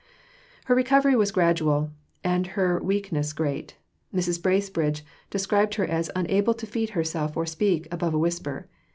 [0.65, 1.91] Her recovery was gradual,
[2.23, 3.75] and her weakness great.
[4.11, 4.41] Mrs.
[4.41, 8.67] Bracebridge described her as unable to feed herself or speak above a whisper.